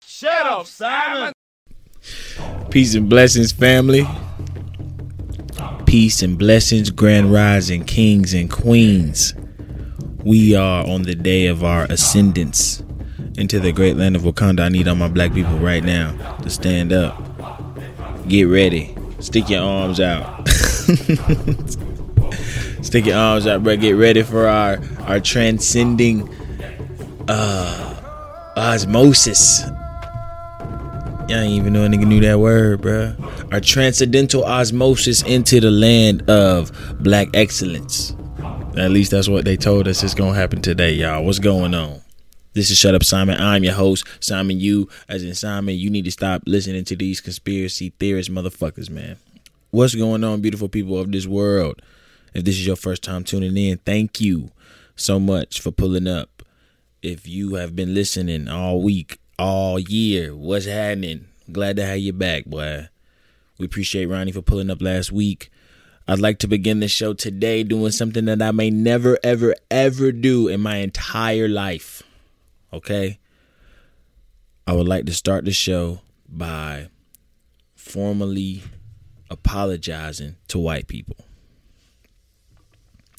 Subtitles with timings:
[0.00, 1.32] Shut up, Simon.
[2.70, 4.06] Peace and blessings, family.
[5.86, 9.34] Peace and blessings, grand rising kings and queens.
[10.24, 12.82] We are on the day of our ascendance
[13.38, 14.60] into the great land of Wakanda.
[14.60, 17.22] I need all my black people right now to stand up.
[18.28, 18.96] Get ready.
[19.20, 20.48] Stick your arms out.
[22.82, 23.76] Stick your arms out, bro.
[23.76, 26.28] Get ready for our our transcending
[27.28, 29.64] uh osmosis.
[31.28, 33.52] Y'all ain't even know a nigga knew that word, bruh.
[33.52, 36.70] Our transcendental osmosis into the land of
[37.02, 38.14] black excellence.
[38.76, 41.24] At least that's what they told us is gonna happen today, y'all.
[41.24, 42.00] What's going on?
[42.52, 43.40] This is Shut Up Simon.
[43.40, 44.88] I'm your host, Simon You.
[45.08, 49.16] As in Simon, you need to stop listening to these conspiracy theorist motherfuckers, man.
[49.72, 51.82] What's going on, beautiful people of this world?
[52.34, 54.52] If this is your first time tuning in, thank you
[54.94, 56.44] so much for pulling up.
[57.02, 61.26] If you have been listening all week, all year, what's happening?
[61.50, 62.88] Glad to have you back, boy.
[63.58, 65.50] We appreciate Ronnie for pulling up last week.
[66.08, 70.12] I'd like to begin the show today doing something that I may never, ever, ever
[70.12, 72.02] do in my entire life.
[72.72, 73.18] Okay?
[74.66, 76.88] I would like to start the show by
[77.74, 78.62] formally
[79.30, 81.16] apologizing to white people.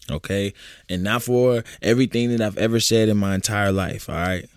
[0.10, 0.54] Okay?
[0.88, 4.50] And not for everything that I've ever said in my entire life, all right?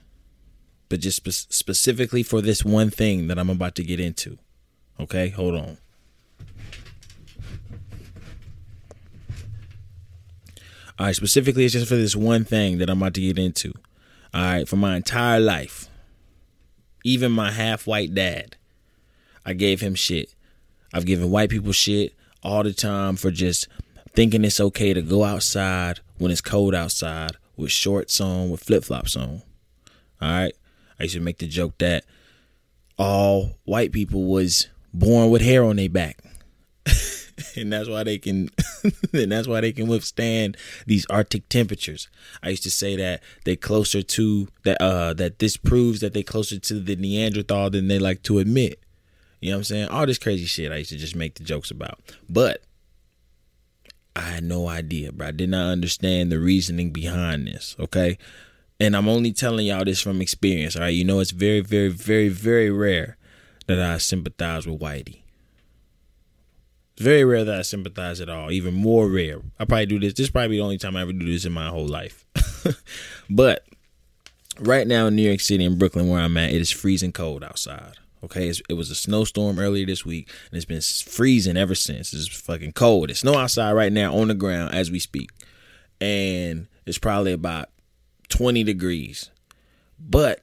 [0.91, 4.37] But just spe- specifically for this one thing that I'm about to get into.
[5.01, 5.31] Okay?
[5.31, 5.79] Hold on.
[10.99, 13.73] All right, specifically, it's just for this one thing that I'm about to get into.
[14.35, 15.89] All right, for my entire life,
[17.05, 18.57] even my half white dad,
[19.47, 20.35] I gave him shit.
[20.93, 23.67] I've given white people shit all the time for just
[24.13, 28.85] thinking it's okay to go outside when it's cold outside with shorts on, with flip
[28.85, 29.43] flops on.
[30.21, 30.55] All right,
[31.01, 32.05] I used to make the joke that
[32.99, 36.19] all white people was born with hair on their back.
[37.57, 38.51] and that's why they can
[39.13, 42.09] and that's why they can withstand these arctic temperatures.
[42.43, 46.23] I used to say that they closer to that uh that this proves that they
[46.23, 48.81] closer to the Neanderthal than they like to admit.
[49.41, 49.89] You know what I'm saying?
[49.89, 51.99] All this crazy shit I used to just make the jokes about.
[52.29, 52.63] But
[54.15, 55.29] I had no idea, bro.
[55.29, 58.19] I did not understand the reasoning behind this, okay?
[58.81, 60.89] And I'm only telling y'all this from experience, all right?
[60.89, 63.19] You know, it's very, very, very, very rare
[63.67, 65.21] that I sympathize with Whitey.
[66.95, 68.51] It's very rare that I sympathize at all.
[68.51, 69.43] Even more rare.
[69.59, 70.15] I probably do this.
[70.15, 72.25] This is probably the only time I ever do this in my whole life.
[73.31, 73.67] but
[74.59, 77.45] right now in New York City and Brooklyn, where I'm at, it is freezing cold
[77.45, 77.99] outside.
[78.23, 82.13] Okay, it's, it was a snowstorm earlier this week, and it's been freezing ever since.
[82.13, 83.11] It's fucking cold.
[83.11, 85.31] It's snow outside right now on the ground as we speak,
[86.03, 87.71] and it's probably about
[88.31, 89.31] 20 degrees.
[89.99, 90.41] But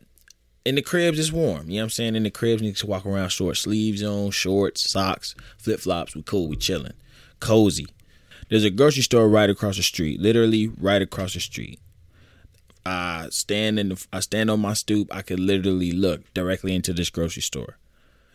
[0.63, 1.69] in the cribs, it's warm.
[1.69, 2.15] You know what I'm saying?
[2.15, 6.15] In the cribs, you can walk around short sleeves on, shorts, socks, flip flops.
[6.15, 6.47] We cool.
[6.47, 6.93] We chilling,
[7.39, 7.87] cozy.
[8.49, 11.79] There's a grocery store right across the street, literally right across the street.
[12.85, 15.13] I stand in the, I stand on my stoop.
[15.13, 17.77] I could literally look directly into this grocery store.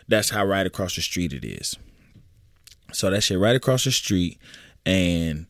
[0.09, 1.77] That's how right across the street it is.
[2.93, 4.39] So that shit right across the street,
[4.85, 5.47] and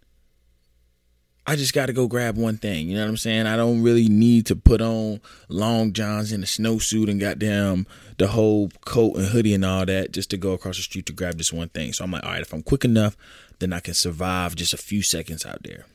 [1.44, 2.88] I just got to go grab one thing.
[2.88, 3.46] You know what I'm saying?
[3.46, 7.86] I don't really need to put on long johns and a snowsuit and goddamn
[8.18, 11.12] the whole coat and hoodie and all that just to go across the street to
[11.12, 11.92] grab this one thing.
[11.92, 13.16] So I'm like, all right, if I'm quick enough,
[13.58, 15.86] then I can survive just a few seconds out there.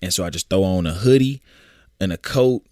[0.00, 1.42] And so I just throw on a hoodie
[2.00, 2.64] and a coat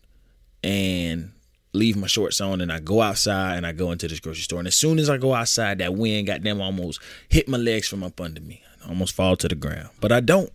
[0.62, 1.32] and
[1.72, 4.60] leave my shorts on and I go outside and I go into this grocery store.
[4.60, 8.04] And as soon as I go outside, that wind goddamn almost hit my legs from
[8.04, 8.62] up under me.
[8.84, 9.88] I almost fall to the ground.
[10.00, 10.50] But I don't.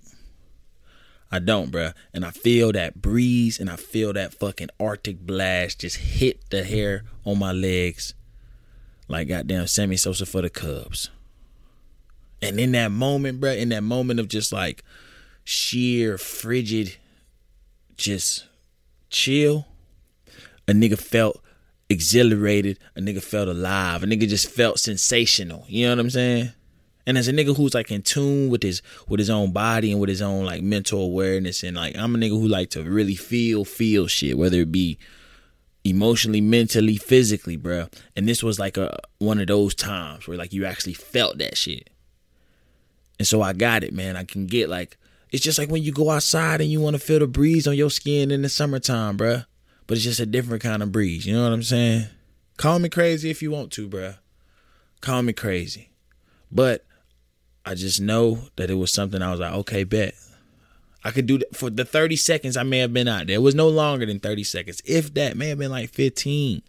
[1.36, 1.94] I don't, bruh.
[2.14, 6.64] And I feel that breeze and I feel that fucking Arctic blast just hit the
[6.64, 8.14] hair on my legs
[9.08, 11.10] like goddamn Sammy Sosa for the Cubs.
[12.42, 14.84] And in that moment, bruh, in that moment of just like
[15.44, 16.96] sheer frigid,
[17.98, 18.46] just
[19.10, 19.68] chill,
[20.68, 21.42] a nigga felt
[21.90, 25.66] exhilarated, a nigga felt alive, a nigga just felt sensational.
[25.68, 26.52] You know what I'm saying?
[27.08, 30.00] And as a nigga who's like in tune with his with his own body and
[30.02, 33.16] with his own like mental awareness and like I'm a nigga who like to really
[33.16, 34.98] feel feel shit, whether it be
[35.84, 37.88] emotionally, mentally, physically, bro.
[38.16, 41.58] And this was like a one of those times where like you actually felt that
[41.58, 41.90] shit.
[43.20, 44.18] And so I got it, man.
[44.18, 44.98] I can get like
[45.32, 47.76] it's just like when you go outside and you want to feel the breeze on
[47.76, 49.46] your skin in the summertime, bruh.
[49.88, 51.26] But it's just a different kind of breeze.
[51.26, 52.08] You know what I'm saying?
[52.58, 54.18] Call me crazy if you want to, bruh.
[55.02, 55.90] Call me crazy.
[56.52, 56.86] But
[57.66, 60.14] I just know that it was something I was like, okay, bet.
[61.04, 63.36] I could do that for the 30 seconds I may have been out there.
[63.36, 64.82] It was no longer than 30 seconds.
[64.86, 66.62] If that may have been like 15.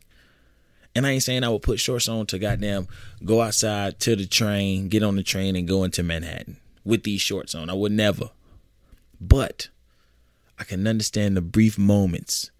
[0.95, 2.89] And I ain't saying I would put shorts on to goddamn
[3.25, 7.21] go outside to the train, get on the train, and go into Manhattan with these
[7.21, 7.69] shorts on.
[7.69, 8.31] I would never.
[9.21, 9.69] But
[10.59, 12.51] I can understand the brief moments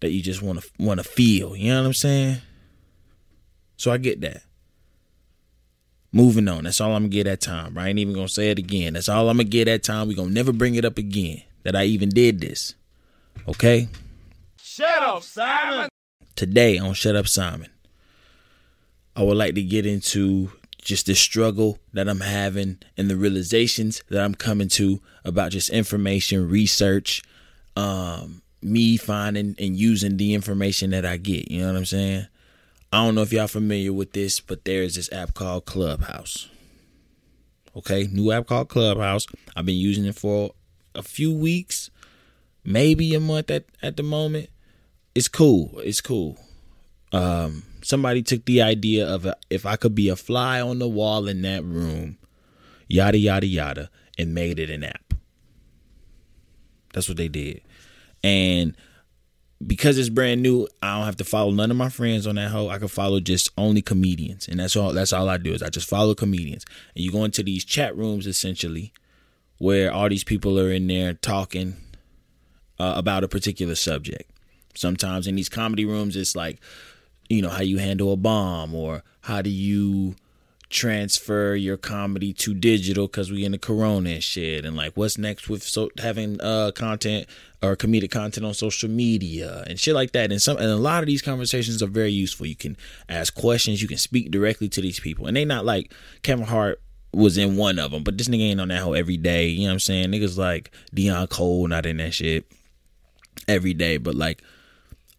[0.00, 1.56] that you just want to want to feel.
[1.56, 2.38] You know what I'm saying?
[3.76, 4.42] So I get that.
[6.12, 6.64] Moving on.
[6.64, 7.78] That's all I'm gonna get that time.
[7.78, 8.92] I ain't even gonna say it again.
[8.94, 10.08] That's all I'm gonna get that time.
[10.08, 12.74] We gonna never bring it up again that I even did this.
[13.48, 13.88] Okay?
[14.60, 15.88] Shut up, Simon.
[16.36, 17.70] Today on Shut Up Simon,
[19.14, 20.50] I would like to get into
[20.80, 25.70] just the struggle that I'm having and the realizations that I'm coming to about just
[25.70, 27.22] information research,
[27.76, 31.50] um, me finding and using the information that I get.
[31.50, 32.26] You know what I'm saying?
[32.92, 36.50] I don't know if y'all familiar with this, but there is this app called Clubhouse.
[37.74, 39.26] Okay, new app called Clubhouse.
[39.56, 40.52] I've been using it for
[40.94, 41.90] a few weeks,
[42.64, 44.50] maybe a month at, at the moment.
[45.14, 45.80] It's cool.
[45.82, 46.38] It's cool.
[47.12, 50.88] Um, somebody took the idea of a, if I could be a fly on the
[50.88, 52.18] wall in that room,
[52.88, 55.14] yada yada yada, and made it an app.
[56.92, 57.62] That's what they did,
[58.22, 58.76] and
[59.66, 62.50] because it's brand new, I don't have to follow none of my friends on that
[62.50, 62.68] hoe.
[62.68, 64.92] I can follow just only comedians, and that's all.
[64.92, 66.64] That's all I do is I just follow comedians.
[66.94, 68.92] And you go into these chat rooms essentially,
[69.58, 71.76] where all these people are in there talking
[72.78, 74.30] uh, about a particular subject.
[74.74, 76.58] Sometimes in these comedy rooms, it's like
[77.28, 80.16] you know how you handle a bomb or how do you
[80.72, 84.64] transfer your comedy to digital because we in the corona and shit.
[84.64, 87.26] And like what's next with so having uh content
[87.62, 90.32] or comedic content on social media and shit like that?
[90.32, 92.46] And some and a lot of these conversations are very useful.
[92.46, 92.76] You can
[93.08, 93.82] ask questions.
[93.82, 95.26] You can speak directly to these people.
[95.26, 95.92] And they not like
[96.22, 96.80] kevin hart
[97.12, 99.48] was in one of them but this nigga ain't on that whole every day.
[99.48, 100.10] You know what i'm saying?
[100.10, 102.50] Niggas like Deon Cole not in that shit
[103.46, 103.98] every day.
[103.98, 104.42] But like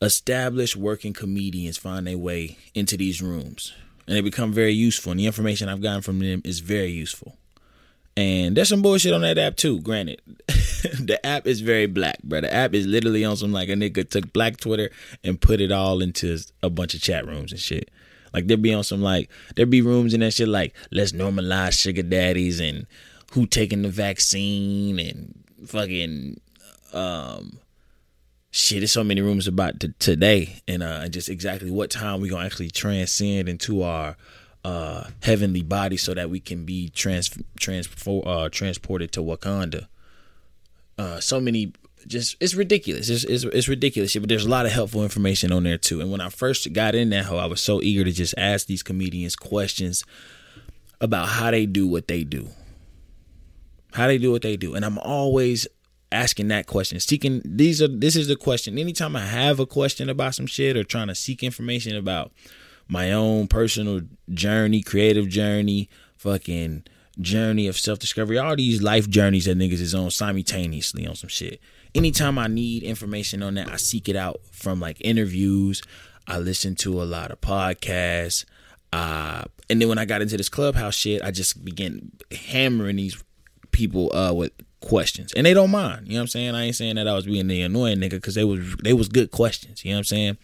[0.01, 3.71] established working comedians find their way into these rooms
[4.07, 7.37] and they become very useful and the information i've gotten from them is very useful.
[8.15, 10.21] And there's some bullshit on that app too granted.
[10.99, 12.41] The app is very black bro.
[12.41, 14.89] The app is literally on some like a nigga took black twitter
[15.23, 17.89] and put it all into a bunch of chat rooms and shit.
[18.33, 21.79] Like there'd be on some like there'd be rooms in that shit like let's normalize
[21.79, 22.85] sugar daddies and
[23.31, 25.33] who taking the vaccine and
[25.65, 26.41] fucking
[26.91, 27.59] um
[28.53, 32.29] shit, there's so many rumors about t- today and uh, just exactly what time we're
[32.29, 34.15] gonna actually transcend into our
[34.63, 39.87] uh, heavenly body so that we can be trans uh, transported to Wakanda.
[40.99, 41.73] Uh, so many,
[42.05, 43.09] just it's ridiculous.
[43.09, 44.15] It's, it's, it's ridiculous.
[44.15, 45.99] But there's a lot of helpful information on there too.
[45.99, 48.67] And when I first got in that hole, I was so eager to just ask
[48.67, 50.03] these comedians questions
[51.01, 52.49] about how they do what they do,
[53.93, 55.67] how they do what they do, and I'm always
[56.13, 58.77] asking that question seeking these are this is the question.
[58.77, 62.31] Anytime i have a question about some shit or trying to seek information about
[62.87, 66.83] my own personal journey creative journey fucking
[67.19, 71.59] journey of self-discovery all these life journeys that niggas is on simultaneously on some shit.
[71.95, 75.81] Anytime i need information on that i seek it out from like interviews.
[76.27, 78.45] I listen to a lot of podcasts.
[78.93, 83.23] Uh, and then when i got into this clubhouse shit i just began hammering these
[83.73, 85.33] people uh, with questions.
[85.33, 86.07] And they don't mind.
[86.07, 86.55] You know what i'm saying?
[86.55, 89.07] I ain't saying that i was being the annoying nigga because they was they was
[89.07, 89.83] good questions.
[89.83, 90.37] You know what i'm saying?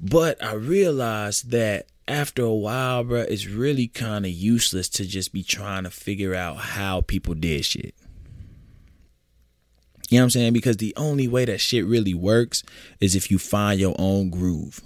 [0.00, 5.32] But i realized that after a while bro it's really kind of useless to just
[5.32, 7.94] be trying to figure out how people did shit.
[10.10, 10.52] You know what i'm saying?
[10.52, 12.62] Because the only way that shit really works
[13.00, 14.80] is if you find your own groove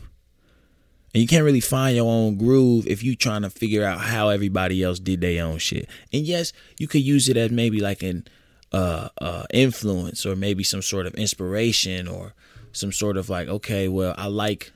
[1.13, 4.29] and you can't really find your own groove if you trying to figure out how
[4.29, 5.89] everybody else did their own shit.
[6.13, 8.27] And yes, you could use it as maybe like an
[8.73, 12.35] uh, uh, influence or maybe some sort of inspiration or
[12.73, 14.73] some sort of like, okay, well, I like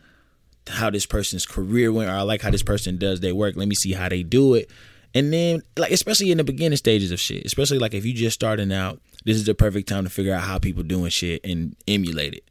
[0.66, 3.54] how this person's career went, or I like how this person does their work.
[3.56, 4.70] Let me see how they do it.
[5.14, 8.34] And then, like, especially in the beginning stages of shit, especially like if you just
[8.34, 11.76] starting out, this is the perfect time to figure out how people doing shit and
[11.86, 12.44] emulate it.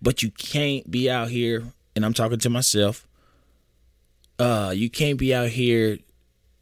[0.00, 3.06] But you can't be out here, and I'm talking to myself.
[4.40, 5.98] Uh, you can't be out here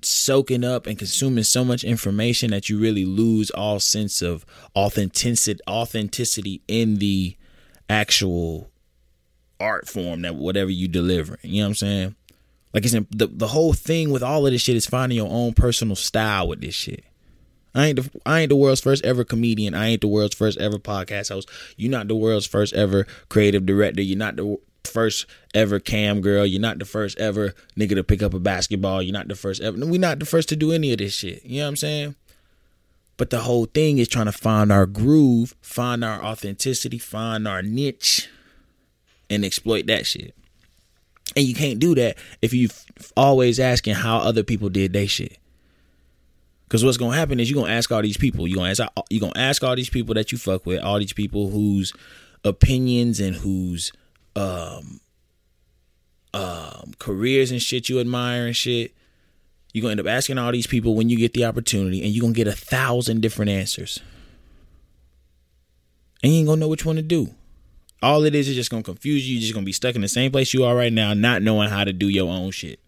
[0.02, 4.44] soaking up and consuming so much information that you really lose all sense of
[4.76, 7.36] authenticity authenticity in the
[7.90, 8.70] actual
[9.58, 12.14] art form that whatever you deliver you know what i'm saying
[12.72, 15.30] like it's in, the, the whole thing with all of this shit is finding your
[15.30, 17.04] own personal style with this shit
[17.74, 19.74] I ain't the I ain't the world's first ever comedian.
[19.74, 21.48] I ain't the world's first ever podcast host.
[21.76, 24.02] You're not the world's first ever creative director.
[24.02, 24.58] You're not the
[24.88, 26.44] first ever cam girl.
[26.44, 29.02] You're not the first ever nigga to pick up a basketball.
[29.02, 29.76] You're not the first ever.
[29.78, 31.44] We're not the first to do any of this shit.
[31.44, 32.14] You know what I'm saying?
[33.16, 37.62] But the whole thing is trying to find our groove, find our authenticity, find our
[37.62, 38.28] niche,
[39.28, 40.34] and exploit that shit.
[41.36, 42.68] And you can't do that if you
[43.16, 45.38] always asking how other people did they shit.
[46.68, 48.46] Cause what's gonna happen is you're gonna ask all these people.
[48.46, 51.14] You're gonna ask you gonna ask all these people that you fuck with, all these
[51.14, 51.94] people whose
[52.44, 53.90] opinions and whose
[54.38, 55.00] um
[56.34, 58.94] um careers and shit you admire and shit.
[59.72, 62.22] You're gonna end up asking all these people when you get the opportunity, and you're
[62.22, 64.00] gonna get a thousand different answers.
[66.22, 67.34] And you ain't gonna know which one to do.
[68.02, 69.34] All it is is just gonna confuse you.
[69.34, 71.68] You're just gonna be stuck in the same place you are right now, not knowing
[71.68, 72.80] how to do your own shit.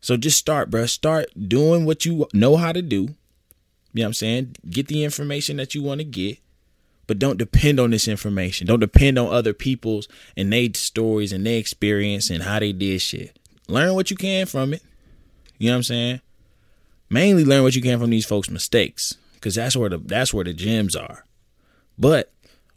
[0.00, 0.86] So just start, bro.
[0.86, 2.96] Start doing what you know how to do.
[3.94, 4.56] You know what I'm saying?
[4.68, 6.38] Get the information that you want to get,
[7.06, 8.66] but don't depend on this information.
[8.66, 13.00] Don't depend on other people's and their stories and their experience and how they did
[13.00, 13.38] shit.
[13.68, 14.82] Learn what you can from it.
[15.58, 16.20] You know what I'm saying?
[17.10, 20.44] Mainly learn what you can from these folks' mistakes, because that's where the that's where
[20.44, 21.26] the gems are.
[21.98, 22.32] But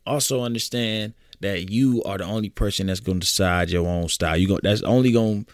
[0.06, 4.38] also understand that you are the only person that's going to decide your own style.
[4.38, 5.52] You go that's only going to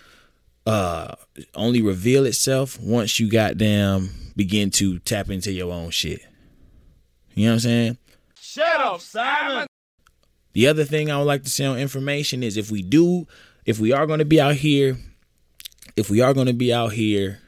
[0.71, 1.15] uh
[1.55, 6.21] only reveal itself once you them begin to tap into your own shit.
[7.33, 7.97] You know what I'm saying?
[8.53, 9.65] Shut up, Simon.
[10.51, 13.25] The other thing I would like to say on information is if we do,
[13.65, 14.97] if we are going to be out here,
[15.95, 17.39] if we are going to be out here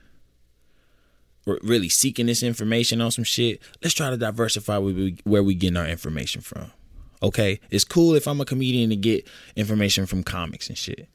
[1.46, 5.56] really seeking this information on some shit, let's try to diversify where we, where we
[5.56, 6.72] getting our information from.
[7.22, 11.10] Okay, it's cool if I'm a comedian to get information from comics and shit.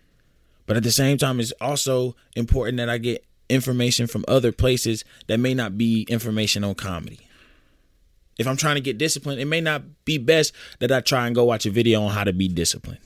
[0.67, 5.03] But at the same time, it's also important that I get information from other places
[5.29, 7.28] that may not be information on comedy.
[8.39, 11.35] If I'm trying to get disciplined, it may not be best that I try and
[11.35, 13.01] go watch a video on how to be disciplined.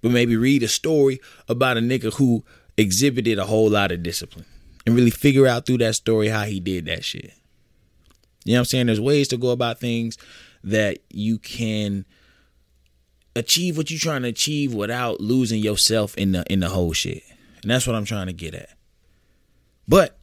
[0.00, 2.44] But maybe read a story about a nigga who
[2.76, 4.46] exhibited a whole lot of discipline
[4.86, 7.32] and really figure out through that story how he did that shit.
[8.44, 8.86] You know what I'm saying?
[8.86, 10.16] There's ways to go about things
[10.62, 12.06] that you can
[13.34, 17.22] achieve what you're trying to achieve without losing yourself in the in the whole shit.
[17.62, 18.70] And that's what I'm trying to get at.
[19.86, 20.18] But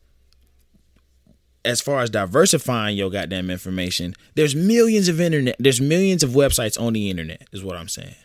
[1.65, 6.79] as far as diversifying your goddamn information, there's millions of internet, there's millions of websites
[6.79, 8.15] on the internet, is what I'm saying.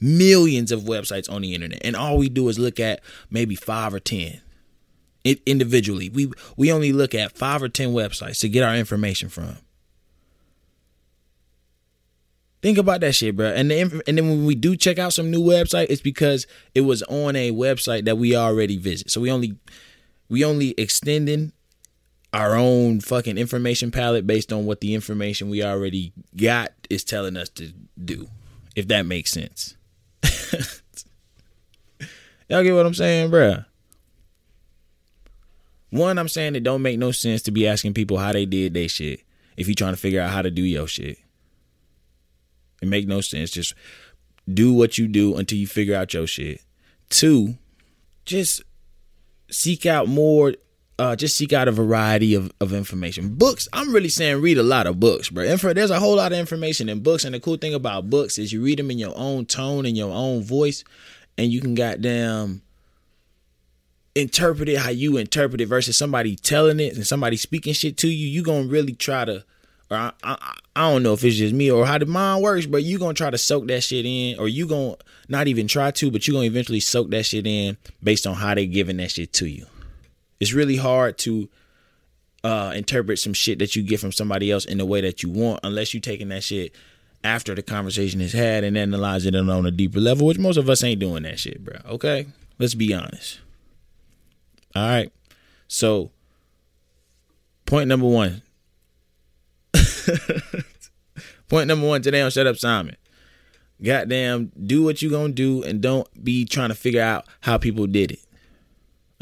[0.00, 1.80] Millions of websites on the internet.
[1.84, 4.40] And all we do is look at maybe five or ten.
[5.22, 6.10] It individually.
[6.10, 9.58] We we only look at five or ten websites to get our information from.
[12.62, 13.46] Think about that shit, bro.
[13.48, 16.82] And the, and then when we do check out some new website, it's because it
[16.82, 19.10] was on a website that we already visit.
[19.10, 19.56] So we only
[20.28, 21.52] we only extending
[22.32, 27.36] our own fucking information palette based on what the information we already got is telling
[27.36, 27.72] us to
[28.02, 28.28] do.
[28.74, 29.76] If that makes sense.
[32.48, 33.64] Y'all get what I'm saying, bro?
[35.90, 38.72] One, I'm saying it don't make no sense to be asking people how they did
[38.72, 39.20] their shit
[39.58, 41.18] if you're trying to figure out how to do your shit.
[42.80, 43.50] It make no sense.
[43.50, 43.74] Just
[44.52, 46.62] do what you do until you figure out your shit.
[47.10, 47.58] Two,
[48.24, 48.62] just
[49.50, 50.54] seek out more
[51.02, 53.34] uh, just seek out a variety of, of information.
[53.34, 55.42] Books, I'm really saying read a lot of books, bro.
[55.42, 58.38] Info, there's a whole lot of information in books, and the cool thing about books
[58.38, 60.84] is you read them in your own tone and your own voice,
[61.36, 62.62] and you can goddamn
[64.14, 68.08] interpret it how you interpret it versus somebody telling it and somebody speaking shit to
[68.08, 68.28] you.
[68.28, 69.44] You gonna really try to
[69.90, 72.66] or I, I, I don't know if it's just me or how the mind works,
[72.66, 74.94] but you gonna try to soak that shit in, or you gonna
[75.28, 78.54] not even try to, but you gonna eventually soak that shit in based on how
[78.54, 79.66] they giving that shit to you.
[80.42, 81.48] It's really hard to
[82.42, 85.30] uh, interpret some shit that you get from somebody else in the way that you
[85.30, 86.74] want, unless you're taking that shit
[87.22, 90.68] after the conversation is had and analyzing it on a deeper level, which most of
[90.68, 91.76] us ain't doing that shit, bro.
[91.86, 92.26] Okay,
[92.58, 93.38] let's be honest.
[94.74, 95.12] All right,
[95.68, 96.10] so
[97.64, 98.42] point number one
[101.48, 102.96] Point number one today on Shut Up Simon.
[103.80, 107.86] Goddamn, do what you gonna do and don't be trying to figure out how people
[107.86, 108.18] did it.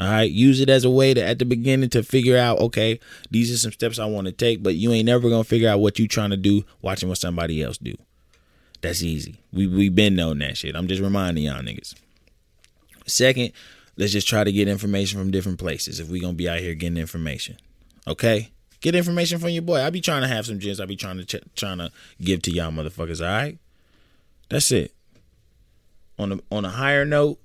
[0.01, 2.99] All right, use it as a way to at the beginning to figure out, okay,
[3.29, 5.79] these are some steps I want to take, but you ain't never gonna figure out
[5.79, 7.93] what you trying to do watching what somebody else do.
[8.81, 9.35] That's easy.
[9.53, 10.75] We we been known that shit.
[10.75, 11.93] I'm just reminding y'all niggas.
[13.05, 13.51] Second,
[13.95, 16.73] let's just try to get information from different places if we gonna be out here
[16.73, 17.57] getting information.
[18.07, 18.49] Okay?
[18.79, 19.83] Get information from your boy.
[19.83, 20.79] I be trying to have some gems.
[20.79, 23.21] I be trying to ch- trying to give to y'all motherfuckers.
[23.21, 23.59] All right,
[24.49, 24.95] that's it.
[26.17, 27.37] On a on a higher note,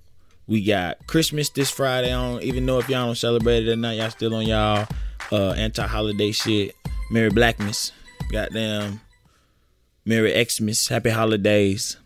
[0.46, 2.42] we got Christmas this Friday on.
[2.42, 4.86] Even though if y'all don't celebrate it or not, y'all still on y'all
[5.32, 6.74] uh, anti-holiday shit.
[7.10, 7.92] Merry Blackmas,
[8.30, 9.00] goddamn.
[10.04, 11.96] Merry Xmas, Happy Holidays.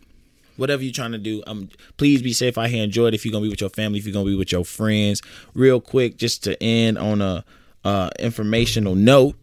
[0.56, 2.82] Whatever you're trying to do, um, please be safe out here.
[2.82, 4.64] Enjoy it if you're gonna be with your family, if you're gonna be with your
[4.64, 5.22] friends.
[5.54, 7.44] Real quick, just to end on a
[7.84, 9.36] uh, informational note,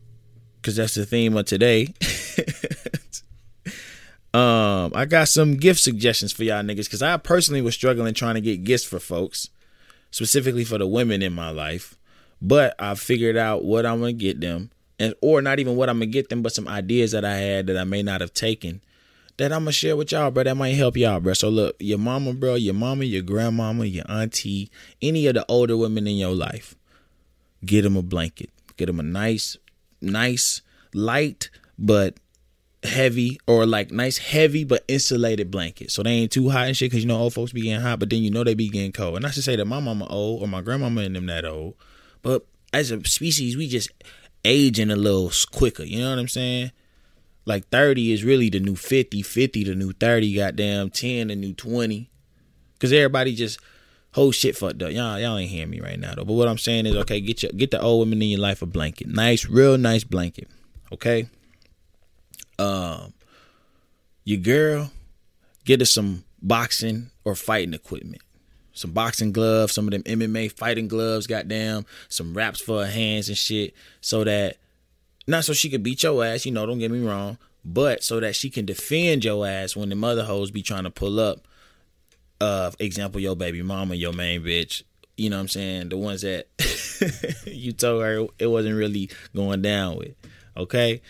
[0.61, 1.93] because that's the theme of today.
[4.34, 8.36] Um, I got some gift suggestions for y'all niggas because I personally was struggling trying
[8.36, 9.50] to get gifts for folks,
[10.12, 11.96] specifically for the women in my life.
[12.41, 14.69] But I figured out what I'm gonna get them,
[15.00, 17.67] and or not even what I'm gonna get them, but some ideas that I had
[17.67, 18.81] that I may not have taken
[19.38, 20.43] that I'm gonna share with y'all, bro.
[20.43, 21.34] That might help y'all, bro.
[21.34, 24.69] So look, your mama, bro, your mama, your grandmama, your auntie,
[25.01, 26.75] any of the older women in your life,
[27.65, 28.50] get them a blanket.
[28.75, 29.57] Get them a nice,
[30.01, 30.62] nice,
[30.93, 32.15] light but
[32.88, 35.91] heavy or like nice heavy but insulated blanket.
[35.91, 38.00] So they ain't too hot and shit because you know old folks be getting hot
[38.00, 39.17] but then you know they be getting cold.
[39.17, 41.75] And i should say that my mama old or my grandmama and them that old
[42.22, 43.91] but as a species we just
[44.44, 45.84] aging a little quicker.
[45.84, 46.72] You know what i'm saying?
[47.46, 51.53] Like 30 is really the new 50 50 the new 30 goddamn 10 the new
[51.53, 52.10] 20
[52.74, 53.60] because everybody just
[54.13, 54.91] whole shit fucked up.
[54.91, 56.25] Y'all y'all ain't hearing me right now though.
[56.25, 58.62] But what i'm saying is okay get your get the old women in your life
[58.62, 59.08] a blanket.
[59.08, 60.50] Nice real nice blanket
[60.91, 61.27] okay
[62.59, 63.13] um
[64.23, 64.91] your girl
[65.65, 68.21] get her some boxing or fighting equipment.
[68.73, 73.27] Some boxing gloves some of them mma fighting gloves goddamn some wraps for her hands
[73.27, 74.57] and shit so that
[75.25, 78.19] not so she can beat your ass you know don't get me wrong but so
[78.19, 81.47] that she can defend your ass when the mother hoes be trying to pull up
[82.39, 84.83] uh example your baby mama your main bitch
[85.17, 85.89] you know what i'm saying?
[85.89, 86.47] The ones that
[87.47, 90.13] you told her it wasn't really going down with
[90.55, 91.01] okay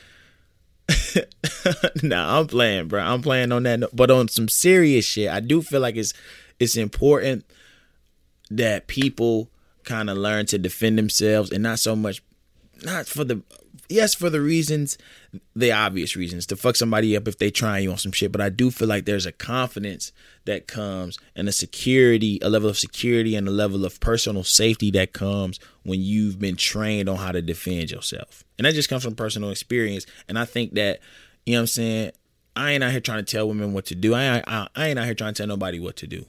[2.03, 3.01] nah, I'm playing, bro.
[3.01, 5.29] I'm playing on that, but on some serious shit.
[5.29, 6.13] I do feel like it's
[6.59, 7.45] it's important
[8.49, 9.49] that people
[9.83, 12.21] kind of learn to defend themselves and not so much,
[12.83, 13.41] not for the
[13.89, 14.97] yes for the reasons,
[15.55, 18.31] the obvious reasons to fuck somebody up if they try you on some shit.
[18.31, 20.11] But I do feel like there's a confidence
[20.45, 24.91] that comes and a security, a level of security and a level of personal safety
[24.91, 28.43] that comes when you've been trained on how to defend yourself.
[28.57, 30.05] And that just comes from personal experience.
[30.27, 30.99] And I think that,
[31.45, 32.11] you know what I'm saying?
[32.55, 34.15] I ain't out here trying to tell women what to do.
[34.15, 36.25] I, I, I ain't out here trying to tell nobody what to do.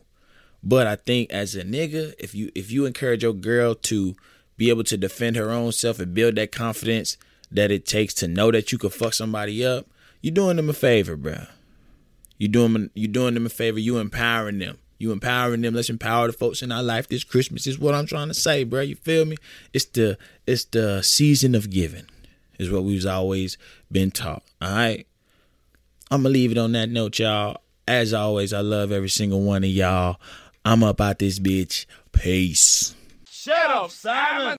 [0.63, 4.17] But I think as a nigga, if you if you encourage your girl to
[4.57, 7.17] be able to defend her own self and build that confidence
[7.51, 9.87] that it takes to know that you could fuck somebody up,
[10.21, 11.47] you're doing them a favor, bro.
[12.39, 13.79] You doing you doing them a favor.
[13.79, 14.79] You empowering them.
[14.99, 15.75] You empowering them.
[15.75, 17.67] Let's empower the folks in our life this Christmas.
[17.67, 18.81] Is what I'm trying to say, bro.
[18.81, 19.37] You feel me?
[19.73, 22.07] It's the it's the season of giving,
[22.59, 23.59] is what we've always
[23.91, 24.43] been taught.
[24.61, 25.07] All right.
[26.11, 27.61] I'm gonna leave it on that note, y'all.
[27.87, 30.21] As always, I love every single one of y'all.
[30.65, 31.87] I'm up out this bitch.
[32.13, 32.95] Peace.
[33.31, 34.57] Shut up, Simon.